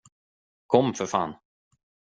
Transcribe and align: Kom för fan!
Kom 0.67 0.93
för 0.93 1.05
fan! 1.05 1.33